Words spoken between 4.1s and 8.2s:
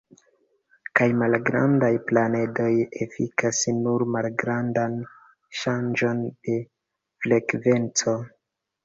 malgrandan ŝanĝon de frekvenco.